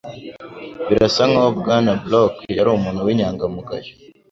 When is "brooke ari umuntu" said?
2.03-2.99